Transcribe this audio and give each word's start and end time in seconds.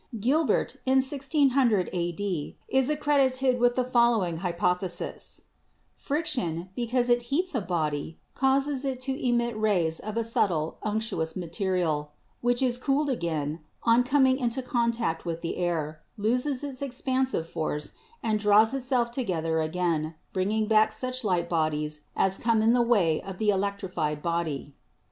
Gil 0.19 0.45
bert, 0.45 0.77
in 0.87 0.93
1600 0.97 1.87
a.d 1.93 2.17
v 2.17 2.57
is 2.75 2.89
accredited 2.89 3.59
with 3.59 3.75
the 3.75 3.83
following 3.83 4.37
hypothe 4.37 4.89
sis: 4.89 5.41
Friction, 5.93 6.69
because 6.75 7.07
it 7.07 7.21
heats 7.29 7.53
a 7.53 7.61
body, 7.61 8.17
causes 8.33 8.83
it 8.83 8.99
to 9.01 9.13
emit 9.23 9.55
rays 9.55 9.99
of 9.99 10.17
a 10.17 10.23
subtle 10.23 10.79
unctuous 10.81 11.35
material, 11.35 12.13
which 12.41 12.63
is 12.63 12.79
cooled 12.79 13.09
agaia 13.09 13.59
142 13.83 13.85
ELECTRICITY 13.85 13.91
on 13.93 14.03
coming 14.03 14.37
into 14.39 14.61
contact 14.63 15.23
with 15.23 15.41
the 15.41 15.57
air, 15.57 16.01
loses 16.17 16.63
its 16.63 16.81
expansive 16.81 17.47
force, 17.47 17.91
and 18.23 18.39
draws 18.39 18.73
itself 18.73 19.11
together 19.11 19.61
again, 19.61 20.15
bringing 20.33 20.67
back 20.67 20.91
such 20.91 21.23
light 21.23 21.47
bodies 21.47 22.01
as 22.15 22.39
come 22.39 22.63
in 22.63 22.73
the 22.73 22.81
way 22.81 23.21
of 23.21 23.37
the 23.37 23.51
electrified 23.51 24.23
body. 24.23 24.73